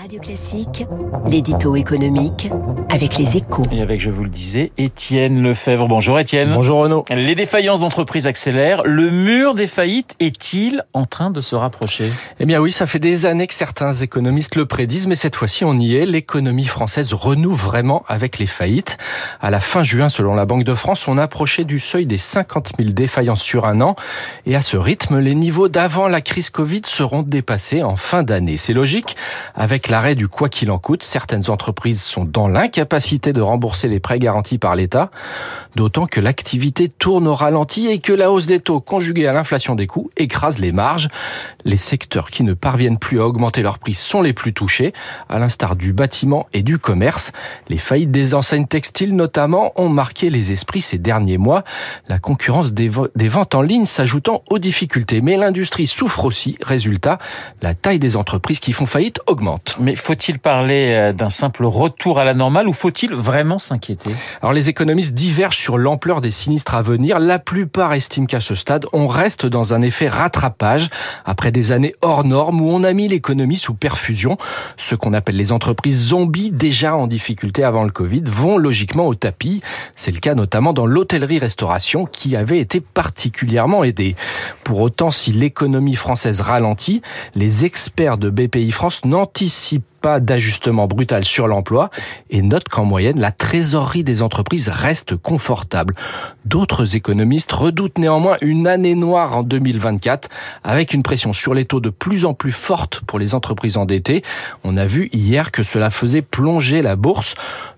Radio 0.00 0.18
Classique, 0.18 0.86
l'édito 1.26 1.76
économique 1.76 2.50
avec 2.88 3.18
les 3.18 3.36
échos. 3.36 3.64
Et 3.70 3.82
avec, 3.82 4.00
je 4.00 4.08
vous 4.08 4.24
le 4.24 4.30
disais, 4.30 4.72
Étienne 4.78 5.42
Lefebvre. 5.42 5.88
Bonjour 5.88 6.18
Étienne. 6.18 6.54
Bonjour 6.54 6.78
Renaud. 6.78 7.04
Les 7.10 7.34
défaillances 7.34 7.80
d'entreprises 7.80 8.26
accélèrent. 8.26 8.82
Le 8.84 9.10
mur 9.10 9.54
des 9.54 9.66
faillites 9.66 10.16
est-il 10.18 10.84
en 10.94 11.04
train 11.04 11.30
de 11.30 11.42
se 11.42 11.54
rapprocher? 11.54 12.10
Eh 12.38 12.46
bien 12.46 12.60
oui, 12.60 12.72
ça 12.72 12.86
fait 12.86 12.98
des 12.98 13.26
années 13.26 13.46
que 13.46 13.52
certains 13.52 13.92
économistes 13.92 14.56
le 14.56 14.64
prédisent, 14.64 15.06
mais 15.06 15.16
cette 15.16 15.36
fois-ci 15.36 15.66
on 15.66 15.74
y 15.74 15.94
est. 15.96 16.06
L'économie 16.06 16.64
française 16.64 17.12
renoue 17.12 17.52
vraiment 17.52 18.02
avec 18.08 18.38
les 18.38 18.46
faillites. 18.46 18.96
À 19.38 19.50
la 19.50 19.60
fin 19.60 19.82
juin, 19.82 20.08
selon 20.08 20.34
la 20.34 20.46
Banque 20.46 20.64
de 20.64 20.74
France, 20.74 21.08
on 21.08 21.18
approchait 21.18 21.64
du 21.64 21.78
seuil 21.78 22.06
des 22.06 22.16
50 22.18 22.72
000 22.78 22.92
défaillances 22.92 23.42
sur 23.42 23.66
un 23.66 23.82
an. 23.82 23.96
Et 24.46 24.56
à 24.56 24.62
ce 24.62 24.78
rythme, 24.78 25.18
les 25.18 25.34
niveaux 25.34 25.68
d'avant 25.68 26.08
la 26.08 26.22
crise 26.22 26.48
Covid 26.48 26.82
seront 26.86 27.22
dépassés 27.22 27.82
en 27.82 27.96
fin 27.96 28.22
d'année. 28.22 28.56
C'est 28.56 28.72
logique. 28.72 29.14
Avec 29.54 29.89
l'arrêt 29.90 30.14
du 30.14 30.28
quoi 30.28 30.48
qu'il 30.48 30.70
en 30.70 30.78
coûte, 30.78 31.02
certaines 31.02 31.50
entreprises 31.50 32.02
sont 32.02 32.24
dans 32.24 32.48
l'incapacité 32.48 33.32
de 33.32 33.40
rembourser 33.40 33.88
les 33.88 34.00
prêts 34.00 34.18
garantis 34.18 34.58
par 34.58 34.76
l'État, 34.76 35.10
d'autant 35.74 36.06
que 36.06 36.20
l'activité 36.20 36.88
tourne 36.88 37.26
au 37.26 37.34
ralenti 37.34 37.88
et 37.88 37.98
que 37.98 38.12
la 38.12 38.30
hausse 38.30 38.46
des 38.46 38.60
taux 38.60 38.80
conjuguée 38.80 39.26
à 39.26 39.32
l'inflation 39.32 39.74
des 39.74 39.86
coûts 39.86 40.10
écrase 40.16 40.58
les 40.58 40.72
marges. 40.72 41.08
Les 41.64 41.76
secteurs 41.76 42.30
qui 42.30 42.44
ne 42.44 42.54
parviennent 42.54 42.98
plus 42.98 43.20
à 43.20 43.26
augmenter 43.26 43.62
leurs 43.62 43.78
prix 43.78 43.94
sont 43.94 44.22
les 44.22 44.32
plus 44.32 44.52
touchés, 44.52 44.92
à 45.28 45.38
l'instar 45.38 45.76
du 45.76 45.92
bâtiment 45.92 46.46
et 46.52 46.62
du 46.62 46.78
commerce. 46.78 47.32
Les 47.68 47.78
faillites 47.78 48.10
des 48.10 48.34
enseignes 48.34 48.66
textiles 48.66 49.14
notamment 49.14 49.72
ont 49.76 49.88
marqué 49.88 50.30
les 50.30 50.52
esprits 50.52 50.80
ces 50.80 50.98
derniers 50.98 51.38
mois, 51.38 51.64
la 52.08 52.18
concurrence 52.18 52.72
des, 52.72 52.90
des 53.16 53.28
ventes 53.28 53.54
en 53.54 53.62
ligne 53.62 53.86
s'ajoutant 53.86 54.42
aux 54.48 54.58
difficultés. 54.58 55.20
Mais 55.20 55.36
l'industrie 55.36 55.86
souffre 55.86 56.24
aussi, 56.24 56.56
résultat, 56.62 57.18
la 57.60 57.74
taille 57.74 57.98
des 57.98 58.16
entreprises 58.16 58.60
qui 58.60 58.72
font 58.72 58.86
faillite 58.86 59.20
augmente. 59.26 59.76
Mais 59.80 59.94
faut-il 59.94 60.38
parler 60.38 60.92
euh, 60.92 61.12
d'un 61.14 61.30
simple 61.30 61.64
retour 61.64 62.18
à 62.18 62.24
la 62.24 62.34
normale 62.34 62.68
ou 62.68 62.74
faut-il 62.74 63.14
vraiment 63.14 63.58
s'inquiéter? 63.58 64.10
Alors 64.42 64.52
les 64.52 64.68
économistes 64.68 65.14
divergent 65.14 65.56
sur 65.56 65.78
l'ampleur 65.78 66.20
des 66.20 66.30
sinistres 66.30 66.74
à 66.74 66.82
venir. 66.82 67.18
La 67.18 67.38
plupart 67.38 67.94
estiment 67.94 68.26
qu'à 68.26 68.40
ce 68.40 68.54
stade, 68.54 68.84
on 68.92 69.06
reste 69.06 69.46
dans 69.46 69.72
un 69.72 69.80
effet 69.80 70.08
rattrapage 70.08 70.90
après 71.24 71.50
des 71.50 71.72
années 71.72 71.94
hors 72.02 72.24
normes 72.24 72.60
où 72.60 72.68
on 72.68 72.84
a 72.84 72.92
mis 72.92 73.08
l'économie 73.08 73.56
sous 73.56 73.72
perfusion. 73.72 74.36
Ce 74.76 74.94
qu'on 74.94 75.14
appelle 75.14 75.36
les 75.36 75.50
entreprises 75.50 76.08
zombies 76.08 76.50
déjà 76.50 76.94
en 76.94 77.06
difficulté 77.06 77.64
avant 77.64 77.84
le 77.84 77.90
Covid 77.90 78.22
vont 78.26 78.58
logiquement 78.58 79.06
au 79.06 79.14
tapis. 79.14 79.62
C'est 79.96 80.12
le 80.12 80.20
cas 80.20 80.34
notamment 80.34 80.74
dans 80.74 80.86
l'hôtellerie-restauration 80.86 82.04
qui 82.04 82.36
avait 82.36 82.58
été 82.58 82.80
particulièrement 82.80 83.82
aidée. 83.82 84.14
Pour 84.62 84.80
autant, 84.80 85.10
si 85.10 85.32
l'économie 85.32 85.94
française 85.94 86.42
ralentit, 86.42 87.00
les 87.34 87.64
experts 87.64 88.18
de 88.18 88.28
BPI 88.28 88.72
France 88.72 89.04
n'anticipent 89.06 89.69
aussi 89.70 89.82
pas 90.00 90.20
d'ajustement 90.20 90.86
brutal 90.86 91.24
sur 91.24 91.46
l'emploi 91.46 91.90
et 92.30 92.42
note 92.42 92.68
qu'en 92.68 92.84
moyenne, 92.84 93.20
la 93.20 93.32
trésorerie 93.32 94.04
des 94.04 94.22
entreprises 94.22 94.68
reste 94.68 95.16
confortable. 95.16 95.94
D'autres 96.44 96.96
économistes 96.96 97.52
redoutent 97.52 97.98
néanmoins 97.98 98.36
une 98.40 98.66
année 98.66 98.94
noire 98.94 99.36
en 99.36 99.42
2024 99.42 100.28
avec 100.64 100.94
une 100.94 101.02
pression 101.02 101.32
sur 101.32 101.54
les 101.54 101.64
taux 101.64 101.80
de 101.80 101.90
plus 101.90 102.24
en 102.24 102.34
plus 102.34 102.52
forte 102.52 103.00
pour 103.06 103.18
les 103.18 103.34
entreprises 103.34 103.76
endettées. 103.76 104.22
On 104.64 104.76
a 104.76 104.86
vu 104.86 105.08
hier 105.12 105.50
que 105.50 105.62
cela 105.62 105.90
faisait 105.90 106.22
plonger 106.22 106.82
la 106.82 106.96
bourse, 106.96 107.34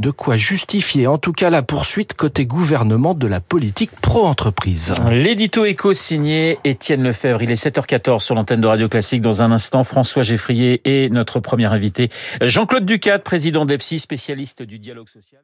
de 0.00 0.10
quoi 0.10 0.36
justifier 0.36 1.06
en 1.06 1.18
tout 1.18 1.32
cas 1.32 1.50
la 1.50 1.62
poursuite 1.62 2.14
côté 2.14 2.46
gouvernement 2.46 3.14
de 3.14 3.26
la 3.26 3.40
politique 3.40 3.90
pro-entreprise. 4.00 4.92
L'édito 5.10 5.64
éco 5.64 5.92
signé 5.92 6.58
Étienne 6.64 7.02
Lefebvre. 7.02 7.42
Il 7.42 7.50
est 7.50 7.62
7h14 7.62 8.20
sur 8.20 8.34
l'antenne 8.34 8.60
de 8.60 8.66
Radio 8.66 8.88
Classique. 8.88 9.22
Dans 9.22 9.42
un 9.42 9.52
instant, 9.52 9.84
François 9.84 10.22
Geffrier 10.22 10.80
est 10.84 11.12
notre 11.12 11.40
premier 11.40 11.66
invité 11.66 12.05
Jean-Claude 12.40 12.84
Ducat, 12.84 13.18
président 13.18 13.64
d'EPSI, 13.64 13.98
spécialiste 13.98 14.62
du 14.62 14.78
dialogue 14.78 15.08
social. 15.08 15.42